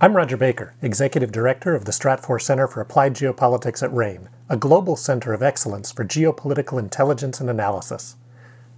I'm 0.00 0.14
Roger 0.14 0.36
Baker, 0.36 0.76
Executive 0.80 1.32
Director 1.32 1.74
of 1.74 1.84
the 1.84 1.90
Stratfor 1.90 2.40
Center 2.40 2.68
for 2.68 2.80
Applied 2.80 3.14
Geopolitics 3.14 3.82
at 3.82 3.92
RANE, 3.92 4.28
a 4.48 4.56
global 4.56 4.94
center 4.94 5.32
of 5.32 5.42
excellence 5.42 5.90
for 5.90 6.04
geopolitical 6.04 6.78
intelligence 6.78 7.40
and 7.40 7.50
analysis. 7.50 8.14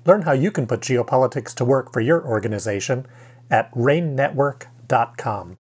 Learn 0.07 0.23
how 0.23 0.33
you 0.33 0.51
can 0.51 0.67
put 0.67 0.81
geopolitics 0.81 1.53
to 1.57 1.65
work 1.67 1.93
for 1.93 2.01
your 2.01 2.25
organization 2.27 3.05
at 3.51 3.71
ranenetwork.com. 3.75 5.59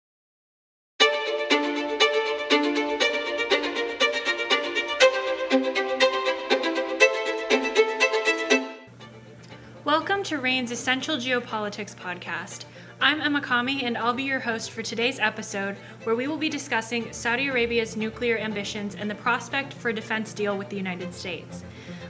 Welcome 9.84 10.22
to 10.22 10.38
RANE's 10.38 10.70
Essential 10.70 11.16
Geopolitics 11.16 11.96
podcast. 11.96 12.64
I'm 13.00 13.20
Emma 13.20 13.40
Kami, 13.40 13.84
and 13.84 13.96
I'll 13.96 14.12
be 14.12 14.24
your 14.24 14.40
host 14.40 14.72
for 14.72 14.82
today's 14.82 15.20
episode, 15.20 15.76
where 16.02 16.16
we 16.16 16.26
will 16.26 16.36
be 16.36 16.48
discussing 16.48 17.12
Saudi 17.12 17.46
Arabia's 17.46 17.96
nuclear 17.96 18.36
ambitions 18.38 18.96
and 18.96 19.08
the 19.08 19.14
prospect 19.14 19.72
for 19.72 19.90
a 19.90 19.94
defense 19.94 20.34
deal 20.34 20.58
with 20.58 20.68
the 20.68 20.76
United 20.76 21.14
States. 21.14 21.62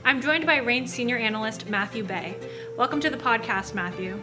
I'm 0.03 0.19
joined 0.19 0.47
by 0.47 0.57
RANE's 0.57 0.91
senior 0.91 1.17
analyst, 1.17 1.69
Matthew 1.69 2.03
Bey. 2.03 2.35
Welcome 2.75 2.99
to 3.01 3.11
the 3.11 3.17
podcast, 3.17 3.75
Matthew. 3.75 4.19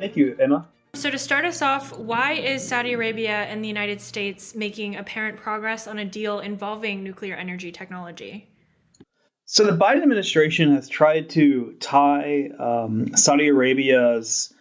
Thank 0.00 0.16
you, 0.16 0.36
Emma. 0.40 0.68
So, 0.94 1.08
to 1.08 1.18
start 1.18 1.44
us 1.44 1.62
off, 1.62 1.96
why 1.96 2.32
is 2.32 2.66
Saudi 2.66 2.94
Arabia 2.94 3.44
and 3.44 3.62
the 3.62 3.68
United 3.68 4.00
States 4.00 4.56
making 4.56 4.96
apparent 4.96 5.38
progress 5.38 5.86
on 5.86 6.00
a 6.00 6.04
deal 6.04 6.40
involving 6.40 7.04
nuclear 7.04 7.36
energy 7.36 7.70
technology? 7.70 8.48
So, 9.44 9.64
the 9.64 9.76
Biden 9.76 10.02
administration 10.02 10.74
has 10.74 10.88
tried 10.88 11.30
to 11.30 11.76
tie 11.78 12.50
um, 12.58 13.14
Saudi 13.14 13.46
Arabia's 13.46 14.52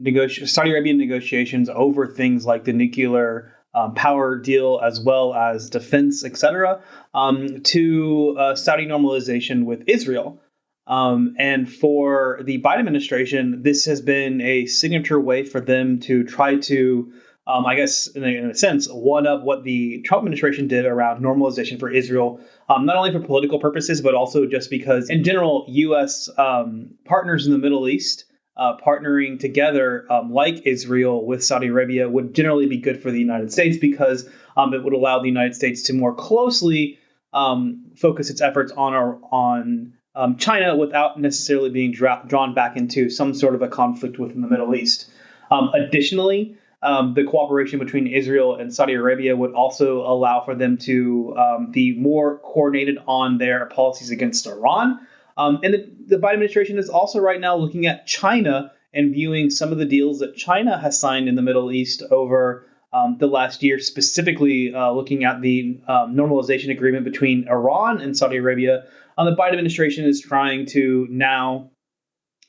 negoti- 0.00 0.48
Saudi 0.48 0.70
Arabian 0.70 0.98
negotiations 0.98 1.68
over 1.68 2.06
things 2.06 2.46
like 2.46 2.64
the 2.64 2.72
nuclear 2.72 3.54
um, 3.74 3.94
power 3.94 4.36
deal 4.36 4.80
as 4.82 5.00
well 5.00 5.34
as 5.34 5.70
defense, 5.70 6.24
etc., 6.24 6.82
um, 7.14 7.62
to 7.62 8.36
uh, 8.38 8.54
Saudi 8.54 8.86
normalization 8.86 9.64
with 9.64 9.84
Israel. 9.86 10.40
Um, 10.86 11.34
and 11.38 11.70
for 11.70 12.40
the 12.44 12.62
Biden 12.62 12.78
administration, 12.78 13.62
this 13.62 13.84
has 13.84 14.00
been 14.00 14.40
a 14.40 14.66
signature 14.66 15.20
way 15.20 15.44
for 15.44 15.60
them 15.60 16.00
to 16.00 16.24
try 16.24 16.56
to, 16.56 17.12
um, 17.46 17.66
I 17.66 17.76
guess, 17.76 18.06
in 18.06 18.24
a, 18.24 18.26
in 18.26 18.50
a, 18.50 18.54
sense, 18.54 18.88
one 18.90 19.26
up 19.26 19.42
what 19.42 19.64
the 19.64 20.00
Trump 20.00 20.22
administration 20.22 20.66
did 20.66 20.86
around 20.86 21.22
normalization 21.22 21.78
for 21.78 21.90
Israel, 21.90 22.40
um, 22.70 22.86
not 22.86 22.96
only 22.96 23.12
for 23.12 23.20
political 23.20 23.60
purposes, 23.60 24.00
but 24.00 24.14
also 24.14 24.46
just 24.46 24.70
because, 24.70 25.10
in 25.10 25.24
general, 25.24 25.66
U.S. 25.68 26.30
Um, 26.38 26.94
partners 27.04 27.46
in 27.46 27.52
the 27.52 27.58
Middle 27.58 27.86
East 27.86 28.24
uh, 28.58 28.76
partnering 28.76 29.38
together, 29.38 30.04
um, 30.10 30.32
like 30.32 30.66
Israel 30.66 31.24
with 31.24 31.44
Saudi 31.44 31.68
Arabia, 31.68 32.08
would 32.08 32.34
generally 32.34 32.66
be 32.66 32.78
good 32.78 33.00
for 33.00 33.10
the 33.12 33.18
United 33.20 33.52
States 33.52 33.76
because 33.76 34.28
um, 34.56 34.74
it 34.74 34.82
would 34.82 34.92
allow 34.92 35.20
the 35.20 35.28
United 35.28 35.54
States 35.54 35.84
to 35.84 35.92
more 35.92 36.14
closely 36.14 36.98
um, 37.32 37.84
focus 37.96 38.30
its 38.30 38.40
efforts 38.40 38.72
on 38.72 38.94
our, 38.94 39.18
on 39.30 39.92
um, 40.16 40.36
China 40.36 40.76
without 40.76 41.20
necessarily 41.20 41.70
being 41.70 41.92
dra- 41.92 42.24
drawn 42.26 42.52
back 42.52 42.76
into 42.76 43.10
some 43.10 43.32
sort 43.32 43.54
of 43.54 43.62
a 43.62 43.68
conflict 43.68 44.18
within 44.18 44.40
the 44.40 44.48
Middle 44.48 44.74
East. 44.74 45.08
Um, 45.50 45.70
additionally, 45.72 46.56
um, 46.82 47.14
the 47.14 47.24
cooperation 47.24 47.78
between 47.78 48.08
Israel 48.08 48.56
and 48.56 48.74
Saudi 48.74 48.94
Arabia 48.94 49.36
would 49.36 49.52
also 49.52 50.00
allow 50.00 50.44
for 50.44 50.54
them 50.56 50.78
to 50.78 51.34
be 51.70 51.96
more 51.96 52.38
coordinated 52.38 52.98
on 53.06 53.38
their 53.38 53.66
policies 53.66 54.10
against 54.10 54.46
Iran. 54.46 55.00
Um, 55.38 55.60
and 55.62 55.72
the, 55.72 55.90
the 56.06 56.16
Biden 56.16 56.34
administration 56.34 56.78
is 56.78 56.90
also 56.90 57.20
right 57.20 57.40
now 57.40 57.56
looking 57.56 57.86
at 57.86 58.06
China 58.06 58.72
and 58.92 59.14
viewing 59.14 59.50
some 59.50 59.70
of 59.70 59.78
the 59.78 59.84
deals 59.84 60.18
that 60.18 60.36
China 60.36 60.78
has 60.78 61.00
signed 61.00 61.28
in 61.28 61.36
the 61.36 61.42
Middle 61.42 61.70
East 61.70 62.02
over 62.10 62.66
um, 62.92 63.16
the 63.18 63.26
last 63.26 63.62
year, 63.62 63.78
specifically 63.78 64.74
uh, 64.74 64.90
looking 64.90 65.24
at 65.24 65.40
the 65.40 65.80
um, 65.86 66.14
normalization 66.14 66.70
agreement 66.70 67.04
between 67.04 67.46
Iran 67.48 68.00
and 68.00 68.16
Saudi 68.16 68.36
Arabia. 68.36 68.86
Um, 69.16 69.26
the 69.26 69.36
Biden 69.36 69.52
administration 69.52 70.06
is 70.06 70.20
trying 70.20 70.66
to 70.66 71.06
now 71.10 71.70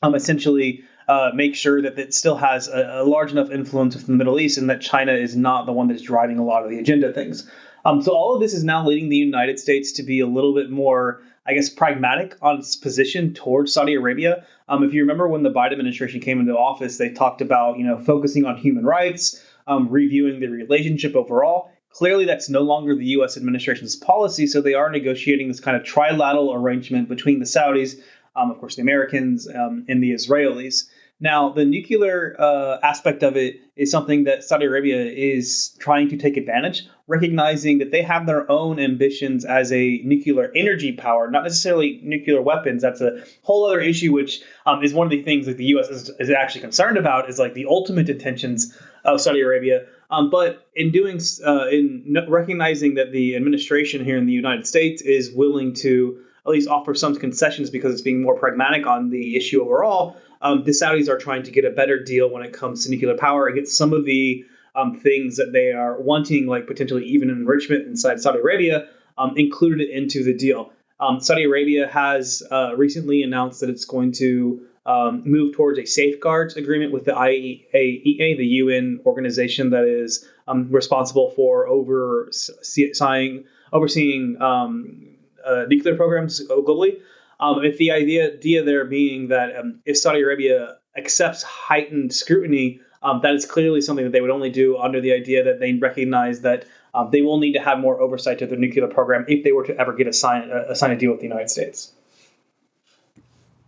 um, 0.01 0.15
essentially 0.15 0.83
uh, 1.07 1.31
make 1.33 1.55
sure 1.55 1.81
that 1.81 1.99
it 1.99 2.13
still 2.13 2.37
has 2.37 2.67
a, 2.67 3.01
a, 3.01 3.03
large 3.03 3.31
enough 3.31 3.49
influence 3.49 3.95
within 3.95 4.17
the 4.17 4.17
Middle 4.17 4.39
East 4.39 4.57
and 4.57 4.69
that 4.69 4.79
China 4.79 5.11
is 5.11 5.35
not 5.35 5.65
the 5.65 5.71
one 5.71 5.87
that's 5.87 6.03
driving 6.03 6.39
a 6.39 6.45
lot 6.45 6.63
of 6.63 6.69
the 6.69 6.79
agenda 6.79 7.11
things. 7.11 7.49
Um, 7.89 8.03
so 8.03 8.11
all 8.11 8.35
of 8.35 8.41
this 8.41 8.53
is 8.53 8.63
now 8.63 8.85
leading 8.85 9.09
the 9.09 9.17
United 9.17 9.59
States 9.59 9.93
to 9.93 10.03
be 10.03 10.19
a 10.19 10.27
little 10.27 10.53
bit 10.53 10.69
more 10.69 11.21
I 11.49 11.53
guess, 11.53 11.67
pragmatic 11.67 12.35
on 12.43 12.59
its 12.59 12.75
position 12.75 13.33
towards 13.33 13.73
Saudi 13.73 13.95
Arabia. 13.95 14.45
Um, 14.67 14.83
if 14.83 14.93
you 14.93 15.01
remember 15.01 15.27
when 15.27 15.41
the 15.41 15.49
Biden 15.49 15.71
administration 15.71 16.19
came 16.19 16.39
into 16.39 16.55
office, 16.55 16.99
they 16.99 17.09
talked 17.09 17.41
about 17.41 17.79
you 17.79 17.85
know 17.87 17.97
focusing 17.97 18.45
on 18.45 18.55
human 18.57 18.85
rights, 18.85 19.43
um, 19.65 19.89
reviewing 19.89 20.39
the 20.39 20.47
relationship 20.47 21.15
overall. 21.15 21.71
Clearly, 21.91 22.25
that's 22.25 22.49
no 22.49 22.61
longer 22.61 22.95
the 22.95 23.05
U.S. 23.17 23.35
administration's 23.35 23.95
policy, 23.95 24.45
so 24.45 24.61
they 24.61 24.75
are 24.75 24.91
negotiating 24.91 25.47
this 25.47 25.59
kind 25.59 25.75
of 25.75 25.81
trilateral 25.81 26.53
arrangement 26.55 27.09
between 27.09 27.39
the 27.39 27.45
Saudis, 27.45 27.99
um, 28.35 28.51
of 28.51 28.59
course, 28.59 28.75
the 28.75 28.83
Americans, 28.83 29.47
um, 29.47 29.85
and 29.89 30.03
the 30.03 30.11
Israelis. 30.11 30.87
Now, 31.21 31.49
the 31.49 31.65
nuclear 31.65 32.33
uh, 32.39 32.77
aspect 32.81 33.23
of 33.23 33.35
it 33.35 33.59
is 33.75 33.91
something 33.91 34.23
that 34.23 34.45
Saudi 34.45 34.65
Arabia 34.65 35.03
is 35.03 35.75
trying 35.77 36.09
to 36.09 36.17
take 36.17 36.37
advantage, 36.37 36.87
recognizing 37.07 37.79
that 37.79 37.91
they 37.91 38.03
have 38.03 38.25
their 38.25 38.49
own 38.49 38.79
ambitions 38.79 39.43
as 39.43 39.73
a 39.73 40.01
nuclear 40.05 40.49
energy 40.55 40.93
power, 40.93 41.29
not 41.29 41.43
necessarily 41.43 41.99
nuclear 42.03 42.41
weapons. 42.41 42.81
That's 42.81 43.01
a 43.01 43.21
whole 43.43 43.65
other 43.65 43.81
issue, 43.81 44.13
which 44.13 44.41
um, 44.65 44.81
is 44.81 44.93
one 44.93 45.07
of 45.07 45.11
the 45.11 45.21
things 45.21 45.45
that 45.47 45.57
the 45.57 45.65
U.S. 45.65 45.89
Is, 45.89 46.09
is, 46.19 46.29
actually 46.29 46.61
concerned 46.61 46.97
about, 46.97 47.29
is 47.29 47.37
like 47.37 47.53
the 47.53 47.65
ultimate 47.65 48.07
intentions 48.07 48.77
of 49.03 49.19
Saudi 49.19 49.41
Arabia. 49.41 49.87
Um, 50.09 50.29
but 50.29 50.69
in 50.73 50.91
doing, 50.91 51.19
uh, 51.45 51.67
in 51.67 52.15
recognizing 52.29 52.93
that 52.93 53.11
the 53.11 53.35
administration 53.35 54.05
here 54.05 54.17
in 54.17 54.25
the 54.25 54.33
United 54.33 54.65
States 54.65 55.01
is 55.01 55.33
willing 55.33 55.73
to 55.75 56.21
at 56.45 56.51
least 56.51 56.69
offer 56.69 56.95
some 56.95 57.15
concessions 57.15 57.69
because 57.69 57.91
it's 57.91 58.01
being 58.01 58.21
more 58.21 58.39
pragmatic 58.39 58.87
on 58.87 59.09
the 59.09 59.35
issue 59.35 59.61
overall 59.61 60.15
um, 60.41 60.63
the 60.63 60.71
Saudis 60.71 61.09
are 61.09 61.17
trying 61.17 61.43
to 61.43 61.51
get 61.51 61.65
a 61.65 61.69
better 61.69 62.01
deal 62.03 62.29
when 62.29 62.43
it 62.43 62.53
comes 62.53 62.85
to 62.85 62.91
nuclear 62.91 63.17
power 63.17 63.51
get 63.51 63.67
some 63.67 63.93
of 63.93 64.05
the 64.05 64.45
um, 64.75 64.99
things 64.99 65.37
that 65.37 65.51
they 65.51 65.71
are 65.71 65.99
wanting, 65.99 66.47
like 66.47 66.67
potentially 66.67 67.05
even 67.05 67.29
enrichment 67.29 67.87
inside 67.87 68.19
Saudi 68.21 68.39
Arabia, 68.39 68.87
um, 69.17 69.33
included 69.35 69.89
into 69.89 70.23
the 70.23 70.33
deal. 70.33 70.71
Um, 70.99 71.19
Saudi 71.21 71.45
Arabia 71.45 71.87
has 71.87 72.43
uh, 72.51 72.75
recently 72.77 73.23
announced 73.23 73.61
that 73.61 73.69
it's 73.69 73.85
going 73.85 74.11
to 74.13 74.65
um, 74.85 75.23
move 75.25 75.55
towards 75.55 75.79
a 75.79 75.85
safeguards 75.85 76.55
agreement 76.55 76.91
with 76.91 77.05
the 77.05 77.11
IAEA, 77.11 78.37
the 78.37 78.45
UN 78.45 78.99
organization 79.05 79.69
that 79.71 79.83
is 79.83 80.27
um, 80.47 80.69
responsible 80.71 81.31
for 81.35 81.67
overseeing, 81.67 83.45
overseeing 83.71 84.37
uh, 84.39 85.65
nuclear 85.67 85.95
programs 85.95 86.45
globally. 86.47 86.99
Um, 87.39 87.63
if 87.63 87.77
the 87.77 87.91
idea, 87.91 88.33
idea 88.33 88.63
there 88.63 88.85
being 88.85 89.29
that 89.29 89.55
um, 89.55 89.79
if 89.85 89.97
Saudi 89.97 90.21
Arabia 90.21 90.77
accepts 90.95 91.43
heightened 91.43 92.13
scrutiny, 92.13 92.81
um, 93.01 93.21
that 93.23 93.33
is 93.33 93.45
clearly 93.45 93.81
something 93.81 94.05
that 94.05 94.11
they 94.11 94.21
would 94.21 94.29
only 94.29 94.49
do 94.49 94.77
under 94.77 94.99
the 94.99 95.13
idea 95.13 95.45
that 95.45 95.59
they 95.59 95.73
recognize 95.73 96.41
that 96.41 96.65
um, 96.93 97.09
they 97.11 97.21
will 97.21 97.39
need 97.39 97.53
to 97.53 97.61
have 97.61 97.79
more 97.79 98.01
oversight 98.01 98.39
to 98.39 98.47
their 98.47 98.57
nuclear 98.57 98.87
program 98.87 99.25
if 99.27 99.43
they 99.43 99.51
were 99.51 99.65
to 99.65 99.77
ever 99.77 99.93
get 99.93 100.07
a 100.07 100.13
sign, 100.13 100.49
a, 100.49 100.75
sign 100.75 100.91
a 100.91 100.97
deal 100.97 101.11
with 101.11 101.19
the 101.21 101.27
United 101.27 101.49
States. 101.49 101.93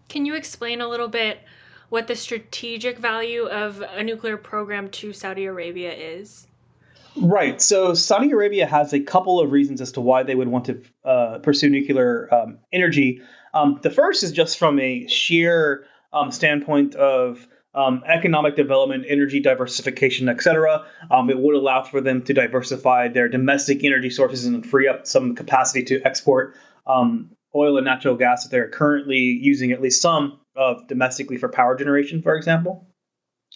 Can 0.10 0.26
you 0.26 0.36
explain 0.36 0.82
a 0.82 0.88
little 0.88 1.08
bit 1.08 1.40
what 1.90 2.08
the 2.08 2.16
strategic 2.16 2.98
value 2.98 3.48
of 3.48 3.82
a 3.82 4.04
nuclear 4.04 4.38
program 4.38 4.90
to 4.90 5.14
Saudi 5.14 5.46
Arabia 5.46 5.94
is? 5.94 6.48
Right. 7.16 7.62
So 7.62 7.94
Saudi 7.94 8.32
Arabia 8.32 8.66
has 8.66 8.94
a 8.94 9.00
couple 9.00 9.40
of 9.40 9.52
reasons 9.52 9.82
as 9.82 9.94
to 9.94 10.02
why 10.02 10.24
they 10.24 10.36
would 10.36 10.48
want 10.48 10.66
to 10.66 10.82
uh, 11.04 11.40
pursue 11.40 11.70
nuclear 11.70 12.34
um, 12.34 12.60
energy. 12.72 13.22
Um, 13.54 13.80
the 13.82 13.90
first 13.90 14.24
is 14.24 14.32
just 14.32 14.58
from 14.58 14.80
a 14.80 15.08
sheer 15.08 15.86
um, 16.14 16.32
standpoint 16.32 16.96
of 16.96 17.46
um, 17.74 18.04
economic 18.06 18.56
development, 18.56 19.06
energy 19.08 19.40
diversification, 19.40 20.30
etc. 20.30 20.86
Um, 21.10 21.30
it 21.30 21.38
would 21.38 21.56
allow 21.56 21.84
for 21.84 22.02
them 22.02 22.24
to 22.24 22.34
diversify 22.34 23.10
their 23.10 23.30
domestic 23.30 23.84
energy 23.84 24.10
sources 24.10 24.46
and 24.46 24.66
free 24.66 24.88
up 24.88 25.08
some 25.08 25.36
capacity 25.36 25.84
to 25.86 26.02
export 26.06 26.56
um, 26.86 27.32
oil 27.56 27.78
and 27.78 27.86
natural 27.86 28.16
gas 28.16 28.44
that 28.44 28.50
they're 28.52 28.70
currently 28.70 29.18
using 29.18 29.72
at 29.72 29.82
least 29.82 30.02
some 30.02 30.40
of 30.56 30.88
domestically 30.88 31.38
for 31.38 31.50
power 31.50 31.76
generation, 31.76 32.22
for 32.22 32.36
example. 32.36 32.88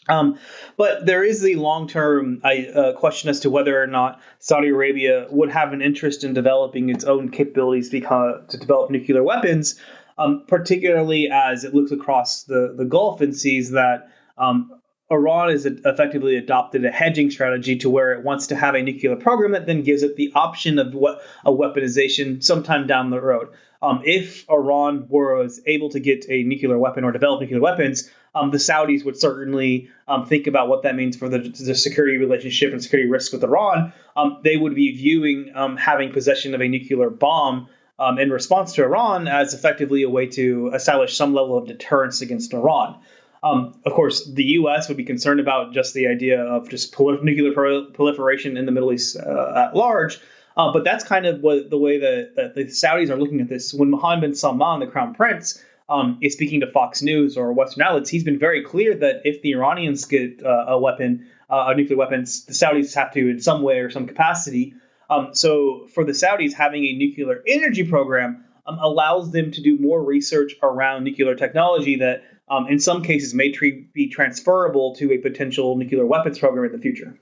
Um, 0.07 0.37
but 0.77 1.05
there 1.05 1.23
is 1.23 1.41
the 1.41 1.55
long 1.55 1.87
term 1.87 2.41
uh, 2.43 2.93
question 2.93 3.29
as 3.29 3.39
to 3.41 3.49
whether 3.49 3.81
or 3.81 3.87
not 3.87 4.21
Saudi 4.39 4.69
Arabia 4.69 5.27
would 5.29 5.51
have 5.51 5.73
an 5.73 5.81
interest 5.81 6.23
in 6.23 6.33
developing 6.33 6.89
its 6.89 7.05
own 7.05 7.29
capabilities 7.29 7.89
because, 7.89 8.47
to 8.49 8.57
develop 8.57 8.91
nuclear 8.91 9.23
weapons, 9.23 9.79
um, 10.17 10.43
particularly 10.47 11.29
as 11.31 11.63
it 11.63 11.73
looks 11.73 11.91
across 11.91 12.43
the, 12.43 12.73
the 12.77 12.85
Gulf 12.85 13.21
and 13.21 13.35
sees 13.35 13.71
that 13.71 14.09
um, 14.37 14.71
Iran 15.11 15.49
has 15.49 15.65
effectively 15.65 16.35
adopted 16.35 16.83
a 16.83 16.91
hedging 16.91 17.29
strategy 17.29 17.77
to 17.77 17.89
where 17.89 18.13
it 18.13 18.23
wants 18.23 18.47
to 18.47 18.55
have 18.55 18.73
a 18.73 18.81
nuclear 18.81 19.15
program 19.15 19.51
that 19.51 19.67
then 19.67 19.83
gives 19.83 20.01
it 20.01 20.15
the 20.15 20.31
option 20.33 20.79
of 20.79 20.93
what 20.95 21.21
a 21.45 21.51
weaponization 21.51 22.43
sometime 22.43 22.87
down 22.87 23.11
the 23.11 23.21
road. 23.21 23.49
Um, 23.83 24.01
if 24.03 24.49
Iran 24.49 25.07
was 25.09 25.61
able 25.67 25.89
to 25.89 25.99
get 25.99 26.25
a 26.27 26.41
nuclear 26.43 26.79
weapon 26.79 27.03
or 27.03 27.11
develop 27.11 27.41
nuclear 27.41 27.61
weapons, 27.61 28.09
um, 28.35 28.51
the 28.51 28.57
Saudis 28.57 29.05
would 29.05 29.17
certainly 29.17 29.89
um, 30.07 30.25
think 30.25 30.45
about 30.47 30.67
what 30.67 30.83
that 30.83 30.95
means 30.95 31.15
for 31.15 31.29
the, 31.29 31.39
the, 31.39 31.73
security 31.73 32.17
relationship 32.17 32.73
and 32.73 32.83
security 32.83 33.09
risk 33.09 33.31
with 33.31 33.43
Iran. 33.43 33.93
Um, 34.15 34.41
they 34.43 34.57
would 34.57 34.75
be 34.75 34.95
viewing 34.95 35.53
um, 35.55 35.77
having 35.77 36.11
possession 36.11 36.53
of 36.53 36.61
a 36.61 36.67
nuclear 36.67 37.09
bomb 37.09 37.69
um, 37.97 38.19
in 38.19 38.29
response 38.29 38.73
to 38.73 38.83
Iran 38.83 39.29
as 39.29 39.53
effectively 39.53 40.03
a 40.03 40.09
way 40.09 40.27
to 40.27 40.71
establish 40.73 41.15
some 41.15 41.33
level 41.33 41.57
of 41.57 41.67
deterrence 41.67 42.21
against 42.21 42.53
Iran. 42.53 42.99
Um, 43.41 43.79
of 43.85 43.93
course, 43.93 44.25
the 44.25 44.43
U.S. 44.43 44.89
would 44.89 44.97
be 44.97 45.05
concerned 45.05 45.39
about 45.39 45.71
just 45.71 45.93
the 45.93 46.07
idea 46.07 46.41
of 46.41 46.69
just 46.69 46.93
prol- 46.93 47.23
nuclear 47.23 47.53
proliferation 47.53 48.57
in 48.57 48.65
the 48.65 48.71
Middle 48.71 48.91
East 48.91 49.15
uh, 49.17 49.67
at 49.67 49.75
large. 49.75 50.19
Uh, 50.57 50.73
but 50.73 50.83
that's 50.83 51.03
kind 51.03 51.25
of 51.25 51.41
what 51.41 51.69
the 51.69 51.77
way 51.77 51.99
that, 51.99 52.35
that, 52.35 52.55
the 52.55 52.65
Saudis 52.65 53.09
are 53.09 53.17
looking 53.17 53.41
at 53.41 53.47
this. 53.47 53.73
When 53.73 53.91
Mohammed 53.91 54.21
bin 54.21 54.35
Salman, 54.35 54.79
the 54.79 54.87
crown 54.87 55.13
prince, 55.13 55.61
um, 55.87 56.17
is 56.21 56.33
speaking 56.33 56.61
to 56.61 56.71
Fox 56.71 57.01
News 57.01 57.37
or 57.37 57.53
Western 57.53 57.83
outlets, 57.83 58.09
he's 58.09 58.23
been 58.23 58.39
very 58.39 58.63
clear 58.63 58.95
that 58.95 59.21
if 59.23 59.41
the 59.41 59.51
Iranians 59.51 60.05
get 60.05 60.43
uh, 60.43 60.65
a 60.67 60.79
weapon, 60.79 61.27
uh, 61.49 61.65
a 61.67 61.75
nuclear 61.75 61.97
weapon, 61.97 62.21
the 62.21 62.53
Saudis 62.53 62.95
have 62.95 63.13
to, 63.13 63.29
in 63.29 63.39
some 63.39 63.61
way 63.61 63.79
or 63.79 63.89
some 63.89 64.07
capacity. 64.07 64.73
Um, 65.09 65.35
so 65.35 65.87
for 65.93 66.03
the 66.03 66.13
Saudis, 66.13 66.53
having 66.53 66.83
a 66.85 66.93
nuclear 66.93 67.43
energy 67.47 67.83
program 67.87 68.45
um, 68.65 68.79
allows 68.79 69.31
them 69.31 69.51
to 69.51 69.61
do 69.61 69.77
more 69.77 70.03
research 70.03 70.55
around 70.63 71.03
nuclear 71.03 71.35
technology 71.35 71.97
that, 71.97 72.23
um, 72.49 72.67
in 72.67 72.79
some 72.79 73.03
cases, 73.03 73.33
may 73.33 73.51
tre- 73.51 73.85
be 73.93 74.07
transferable 74.07 74.95
to 74.95 75.11
a 75.13 75.19
potential 75.19 75.75
nuclear 75.75 76.05
weapons 76.05 76.39
program 76.39 76.65
in 76.65 76.71
the 76.71 76.79
future. 76.79 77.19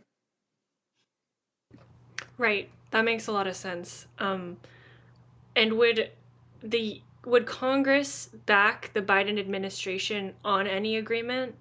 Right. 2.38 2.70
That 2.92 3.04
makes 3.04 3.28
a 3.28 3.32
lot 3.34 3.48
of 3.48 3.56
sense. 3.56 4.08
Um, 4.20 4.58
and 5.56 5.74
would 5.74 6.12
the 6.62 7.02
would 7.26 7.46
Congress 7.46 8.30
back 8.46 8.92
the 8.94 9.02
Biden 9.02 9.40
administration 9.40 10.34
on 10.44 10.68
any 10.68 10.98
agreement? 10.98 11.56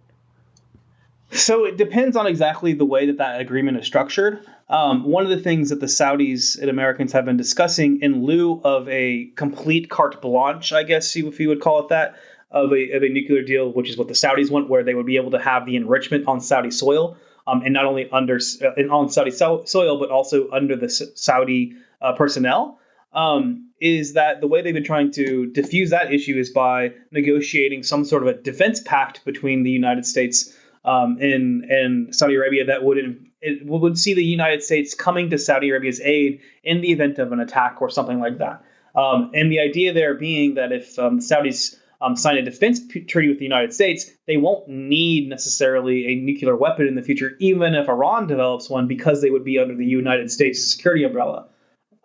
So 1.31 1.65
it 1.65 1.79
depends 1.79 2.17
on 2.17 2.27
exactly 2.27 2.75
the 2.75 2.85
way 2.85 3.07
that 3.07 3.19
that 3.19 3.41
agreement 3.41 3.79
is 3.79 3.87
structured. 3.87 4.45
Um, 4.69 5.05
one 5.05 5.25
of 5.25 5.31
the 5.31 5.41
things 5.41 5.71
that 5.71 5.81
the 5.81 5.87
Saudis 5.87 6.59
and 6.59 6.69
Americans 6.69 7.13
have 7.13 7.25
been 7.25 7.39
discussing, 7.39 8.01
in 8.03 8.25
lieu 8.25 8.61
of 8.63 8.89
a 8.89 9.31
complete 9.35 9.89
carte 9.89 10.21
blanche, 10.21 10.73
I 10.73 10.83
guess 10.83 11.17
if 11.17 11.41
you 11.41 11.49
would 11.49 11.61
call 11.61 11.81
it 11.81 11.89
that, 11.89 12.17
of 12.51 12.71
a, 12.73 12.93
of 12.93 13.03
a 13.03 13.09
nuclear 13.09 13.43
deal, 13.43 13.73
which 13.73 13.89
is 13.89 13.97
what 13.97 14.09
the 14.09 14.15
Saudis 14.15 14.51
want, 14.51 14.69
where 14.69 14.85
they 14.85 14.95
would 14.95 15.07
be 15.07 15.17
able 15.17 15.31
to 15.31 15.39
have 15.39 15.65
the 15.65 15.77
enrichment 15.77 16.29
on 16.29 16.41
Saudi 16.41 16.71
soil, 16.71 17.17
um, 17.47 17.63
and 17.63 17.73
not 17.73 17.87
only 17.87 18.11
under 18.11 18.39
uh, 18.63 18.83
on 18.91 19.09
Saudi 19.09 19.31
so- 19.31 19.65
soil, 19.65 19.99
but 19.99 20.11
also 20.11 20.51
under 20.51 20.77
the 20.77 20.91
Saudi 20.91 21.77
uh, 22.03 22.13
personnel 22.13 22.79
um, 23.13 23.71
is 23.83 24.13
that 24.13 24.41
the 24.41 24.47
way 24.47 24.63
they've 24.63 24.73
been 24.73 24.85
trying 24.85 25.11
to 25.11 25.47
diffuse 25.47 25.91
that 25.91 26.15
issue 26.15 26.39
is 26.39 26.51
by 26.51 26.93
negotiating 27.11 27.83
some 27.83 28.05
sort 28.05 28.23
of 28.23 28.29
a 28.29 28.35
defense 28.35 28.81
pact 28.81 29.25
between 29.25 29.65
the 29.65 29.71
United 29.71 30.07
States 30.07 30.57
um, 30.85 31.19
and 31.21 31.65
and 31.65 32.15
Saudi 32.15 32.37
Arabia 32.37 32.67
that 32.67 32.85
would 32.85 33.27
it 33.41 33.67
would 33.67 33.99
see 33.99 34.15
the 34.15 34.25
United 34.25 34.63
States 34.63 34.95
coming 34.95 35.31
to 35.31 35.39
Saudi 35.39 35.71
Arabia's 35.71 36.01
aid 36.01 36.43
in 36.63 36.81
the 36.81 36.93
event 36.93 37.19
of 37.19 37.33
an 37.33 37.41
attack 37.41 37.83
or 37.83 37.91
something 37.91 38.21
like 38.21 38.39
that. 38.39 38.65
Um, 38.95 39.33
and 39.35 39.51
the 39.51 39.59
idea 39.59 39.93
there 39.93 40.15
being 40.15 40.55
that 40.55 40.71
if 40.71 40.97
um, 41.01 41.19
Saudis 41.19 41.75
um, 42.01 42.15
sign 42.15 42.37
a 42.37 42.43
defense 42.43 42.81
treaty 43.09 43.29
with 43.31 43.39
the 43.39 43.45
United 43.45 43.73
States, 43.73 44.09
they 44.29 44.37
won't 44.37 44.69
need 44.69 45.29
necessarily 45.29 46.07
a 46.07 46.15
nuclear 46.15 46.55
weapon 46.55 46.87
in 46.87 46.95
the 46.95 47.03
future, 47.03 47.33
even 47.41 47.75
if 47.75 47.89
Iran 47.89 48.29
develops 48.29 48.71
one, 48.71 48.87
because 48.87 49.23
they 49.23 49.31
would 49.31 49.45
be 49.45 49.59
under 49.59 49.75
the 49.75 49.87
United 49.87 50.31
States 50.31 50.73
security 50.73 51.03
umbrella. 51.03 51.49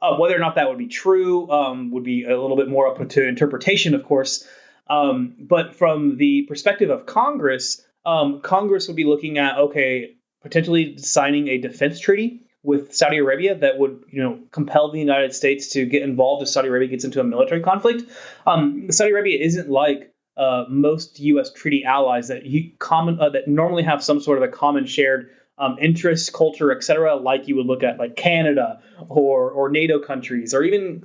Uh, 0.01 0.15
whether 0.17 0.35
or 0.35 0.39
not 0.39 0.55
that 0.55 0.69
would 0.69 0.77
be 0.77 0.87
true 0.87 1.49
um, 1.49 1.91
would 1.91 2.03
be 2.03 2.23
a 2.23 2.39
little 2.39 2.55
bit 2.55 2.67
more 2.67 2.87
up 2.87 3.09
to 3.09 3.27
interpretation, 3.27 3.95
of 3.95 4.03
course. 4.03 4.47
Um, 4.89 5.35
but 5.39 5.75
from 5.75 6.17
the 6.17 6.43
perspective 6.43 6.89
of 6.89 7.05
Congress, 7.05 7.83
um, 8.05 8.41
Congress 8.41 8.87
would 8.87 8.95
be 8.95 9.05
looking 9.05 9.37
at 9.37 9.57
okay, 9.57 10.15
potentially 10.41 10.97
signing 10.97 11.47
a 11.47 11.57
defense 11.57 11.99
treaty 11.99 12.41
with 12.63 12.93
Saudi 12.93 13.17
Arabia 13.17 13.55
that 13.55 13.77
would, 13.77 14.03
you 14.09 14.21
know, 14.21 14.39
compel 14.51 14.91
the 14.91 14.99
United 14.99 15.33
States 15.33 15.69
to 15.69 15.85
get 15.85 16.01
involved 16.01 16.43
if 16.43 16.49
Saudi 16.49 16.67
Arabia 16.67 16.89
gets 16.89 17.05
into 17.05 17.19
a 17.19 17.23
military 17.23 17.61
conflict. 17.61 18.03
Um, 18.45 18.91
Saudi 18.91 19.11
Arabia 19.11 19.39
isn't 19.39 19.69
like 19.69 20.13
uh, 20.35 20.65
most 20.69 21.19
U.S. 21.19 21.51
treaty 21.51 21.83
allies 21.83 22.27
that 22.27 22.45
you 22.45 22.71
common 22.77 23.19
uh, 23.19 23.29
that 23.29 23.47
normally 23.47 23.83
have 23.83 24.03
some 24.03 24.19
sort 24.19 24.37
of 24.37 24.43
a 24.43 24.49
common 24.49 24.85
shared 24.85 25.29
um, 25.57 25.77
interests, 25.81 26.29
culture, 26.29 26.71
etc., 26.71 27.15
like 27.15 27.47
you 27.47 27.55
would 27.55 27.65
look 27.65 27.83
at 27.83 27.97
like 27.97 28.15
Canada 28.15 28.81
or 29.09 29.49
or 29.51 29.69
NATO 29.69 29.99
countries, 29.99 30.53
or 30.53 30.63
even 30.63 31.01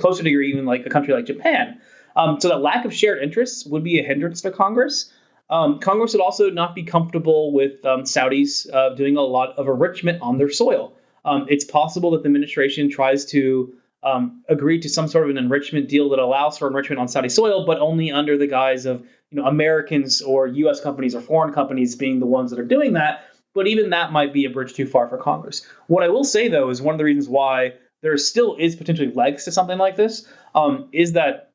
closer 0.00 0.22
to 0.22 0.30
your 0.30 0.42
even 0.42 0.64
like 0.64 0.86
a 0.86 0.90
country 0.90 1.14
like 1.14 1.26
Japan. 1.26 1.80
Um, 2.16 2.40
so 2.40 2.48
that 2.48 2.60
lack 2.60 2.84
of 2.84 2.94
shared 2.94 3.22
interests 3.22 3.64
would 3.66 3.84
be 3.84 4.00
a 4.00 4.02
hindrance 4.02 4.40
to 4.42 4.50
Congress. 4.50 5.12
Um, 5.48 5.80
Congress 5.80 6.12
would 6.12 6.22
also 6.22 6.50
not 6.50 6.74
be 6.74 6.84
comfortable 6.84 7.52
with 7.52 7.84
um, 7.84 8.02
Saudis 8.02 8.72
uh, 8.72 8.94
doing 8.94 9.16
a 9.16 9.22
lot 9.22 9.58
of 9.58 9.66
enrichment 9.68 10.22
on 10.22 10.38
their 10.38 10.50
soil. 10.50 10.94
Um, 11.24 11.46
it's 11.48 11.64
possible 11.64 12.12
that 12.12 12.22
the 12.22 12.28
administration 12.28 12.88
tries 12.90 13.26
to 13.26 13.74
um, 14.02 14.42
agree 14.48 14.80
to 14.80 14.88
some 14.88 15.08
sort 15.08 15.24
of 15.24 15.30
an 15.30 15.38
enrichment 15.38 15.88
deal 15.88 16.10
that 16.10 16.18
allows 16.18 16.56
for 16.56 16.68
enrichment 16.68 17.00
on 17.00 17.08
Saudi 17.08 17.28
soil, 17.28 17.66
but 17.66 17.78
only 17.78 18.10
under 18.10 18.38
the 18.38 18.46
guise 18.46 18.86
of 18.86 19.04
you 19.30 19.40
know 19.40 19.46
Americans 19.46 20.22
or 20.22 20.46
U.S. 20.46 20.80
companies 20.80 21.14
or 21.14 21.20
foreign 21.20 21.52
companies 21.52 21.96
being 21.96 22.20
the 22.20 22.26
ones 22.26 22.50
that 22.50 22.58
are 22.58 22.64
doing 22.64 22.94
that. 22.94 23.24
But 23.54 23.66
even 23.66 23.90
that 23.90 24.12
might 24.12 24.32
be 24.32 24.44
a 24.44 24.50
bridge 24.50 24.74
too 24.74 24.86
far 24.86 25.08
for 25.08 25.18
Congress. 25.18 25.66
What 25.86 26.04
I 26.04 26.08
will 26.08 26.24
say, 26.24 26.48
though, 26.48 26.70
is 26.70 26.80
one 26.80 26.94
of 26.94 26.98
the 26.98 27.04
reasons 27.04 27.28
why 27.28 27.74
there 28.02 28.16
still 28.16 28.56
is 28.56 28.76
potentially 28.76 29.12
legs 29.12 29.44
to 29.44 29.52
something 29.52 29.78
like 29.78 29.96
this 29.96 30.26
um, 30.54 30.88
is 30.92 31.12
that 31.12 31.52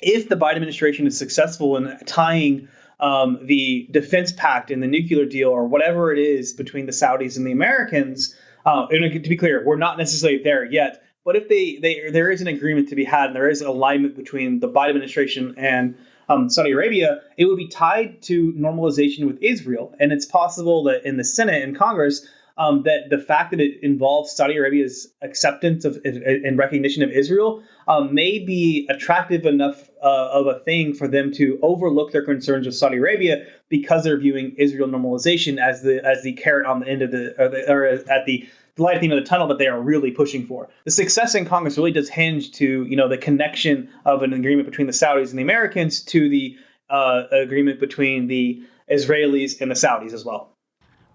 if 0.00 0.28
the 0.28 0.36
Biden 0.36 0.56
administration 0.56 1.06
is 1.06 1.18
successful 1.18 1.76
in 1.76 1.98
tying 2.06 2.68
um, 2.98 3.38
the 3.42 3.88
defense 3.90 4.32
pact 4.32 4.70
and 4.70 4.82
the 4.82 4.86
nuclear 4.86 5.24
deal 5.24 5.48
or 5.50 5.66
whatever 5.66 6.12
it 6.12 6.18
is 6.18 6.52
between 6.52 6.86
the 6.86 6.92
Saudis 6.92 7.36
and 7.36 7.46
the 7.46 7.52
Americans, 7.52 8.34
uh, 8.64 8.86
and 8.90 9.12
to 9.22 9.28
be 9.28 9.36
clear, 9.36 9.64
we're 9.64 9.76
not 9.76 9.98
necessarily 9.98 10.42
there 10.42 10.64
yet. 10.64 11.02
But 11.24 11.36
if 11.36 11.48
they, 11.48 11.76
they 11.76 12.10
there 12.10 12.30
is 12.30 12.40
an 12.40 12.48
agreement 12.48 12.88
to 12.88 12.96
be 12.96 13.04
had 13.04 13.26
and 13.26 13.36
there 13.36 13.48
is 13.48 13.60
alignment 13.60 14.16
between 14.16 14.60
the 14.60 14.68
Biden 14.68 14.90
administration 14.90 15.54
and 15.58 15.96
um, 16.30 16.48
Saudi 16.48 16.70
Arabia, 16.70 17.20
it 17.36 17.44
would 17.46 17.58
be 17.58 17.68
tied 17.68 18.22
to 18.22 18.52
normalization 18.52 19.26
with 19.26 19.42
Israel. 19.42 19.94
And 19.98 20.12
it's 20.12 20.26
possible 20.26 20.84
that 20.84 21.04
in 21.04 21.16
the 21.16 21.24
Senate 21.24 21.62
and 21.62 21.76
Congress, 21.76 22.26
um, 22.56 22.82
that 22.84 23.08
the 23.08 23.18
fact 23.18 23.52
that 23.52 23.60
it 23.60 23.82
involves 23.82 24.32
Saudi 24.32 24.56
Arabia's 24.56 25.08
acceptance 25.22 25.84
of 25.84 25.98
and 26.04 26.58
recognition 26.58 27.02
of 27.02 27.10
Israel 27.10 27.62
um, 27.88 28.14
may 28.14 28.38
be 28.38 28.86
attractive 28.90 29.46
enough 29.46 29.88
uh, 30.02 30.28
of 30.32 30.46
a 30.46 30.60
thing 30.60 30.92
for 30.92 31.08
them 31.08 31.32
to 31.32 31.58
overlook 31.62 32.12
their 32.12 32.24
concerns 32.24 32.66
with 32.66 32.74
Saudi 32.74 32.98
Arabia 32.98 33.46
because 33.70 34.04
they're 34.04 34.18
viewing 34.18 34.54
Israel 34.58 34.88
normalization 34.88 35.58
as 35.58 35.82
the 35.82 36.04
as 36.04 36.22
the 36.22 36.34
carrot 36.34 36.66
on 36.66 36.80
the 36.80 36.88
end 36.88 37.02
of 37.02 37.10
the 37.10 37.34
or, 37.42 37.48
the, 37.48 37.72
or 37.72 37.86
at 37.86 38.26
the 38.26 38.46
the 38.46 38.48
light 38.80 38.96
at 38.96 39.00
the 39.00 39.10
end 39.10 39.18
of 39.18 39.24
the 39.24 39.28
tunnel 39.28 39.48
that 39.48 39.58
they 39.58 39.66
are 39.66 39.80
really 39.80 40.10
pushing 40.10 40.46
for. 40.46 40.68
The 40.84 40.90
success 40.90 41.34
in 41.34 41.44
Congress 41.46 41.76
really 41.76 41.92
does 41.92 42.08
hinge 42.08 42.52
to 42.52 42.84
you 42.84 42.96
know 42.96 43.08
the 43.08 43.18
connection 43.18 43.90
of 44.04 44.22
an 44.22 44.32
agreement 44.32 44.68
between 44.68 44.86
the 44.86 44.92
Saudis 44.92 45.30
and 45.30 45.38
the 45.38 45.42
Americans 45.42 46.02
to 46.04 46.28
the 46.28 46.56
uh, 46.88 47.24
agreement 47.30 47.80
between 47.80 48.26
the 48.26 48.62
Israelis 48.90 49.60
and 49.60 49.70
the 49.70 49.74
Saudis 49.74 50.12
as 50.12 50.24
well. 50.24 50.56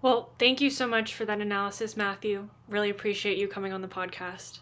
Well, 0.02 0.32
thank 0.38 0.60
you 0.60 0.70
so 0.70 0.86
much 0.86 1.14
for 1.14 1.24
that 1.24 1.40
analysis, 1.40 1.96
Matthew. 1.96 2.48
Really 2.68 2.90
appreciate 2.90 3.38
you 3.38 3.48
coming 3.48 3.72
on 3.72 3.82
the 3.82 3.88
podcast. 3.88 4.60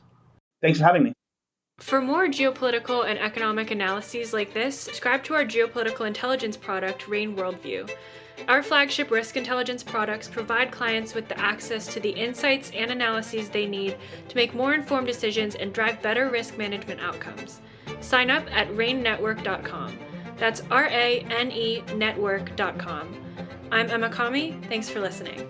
Thanks 0.63 0.79
for 0.79 0.85
having 0.85 1.03
me. 1.03 1.13
For 1.79 2.01
more 2.01 2.29
geopolitical 2.29 3.09
and 3.09 3.19
economic 3.19 3.71
analyses 3.71 4.33
like 4.33 4.55
this, 4.55 4.79
subscribe 4.79 5.25
to 5.25 5.35
our 5.35 5.45
geopolitical 5.45 6.07
intelligence 6.07 6.57
product, 6.57 7.09
RANE 7.09 7.37
Worldview. 7.37 7.91
Our 8.49 8.63
flagship 8.63 9.11
risk 9.11 9.37
intelligence 9.37 9.83
products 9.83 10.29
provide 10.29 10.71
clients 10.71 11.15
with 11.15 11.29
the 11.29 11.39
access 11.39 11.93
to 11.93 12.01
the 12.01 12.11
insights 12.11 12.71
and 12.75 12.91
analyses 12.91 13.49
they 13.49 13.67
need 13.67 13.97
to 14.29 14.37
make 14.37 14.55
more 14.55 14.75
informed 14.75 15.09
decisions 15.09 15.57
and 15.57 15.73
drive 15.73 16.01
better 16.01 16.31
risk 16.31 16.57
management 16.57 17.01
outcomes. 17.01 17.61
Sign 18.01 18.31
up 18.31 18.45
at 18.53 18.69
ranenetwork.com. 18.71 19.99
That's 20.37 20.63
R 20.71 20.87
A 20.87 21.21
N 21.31 21.51
E 21.51 21.83
network.com. 21.95 23.21
I'm 23.71 23.91
Emma 23.91 24.09
Kami. 24.09 24.59
Thanks 24.69 24.89
for 24.89 25.01
listening. 25.01 25.49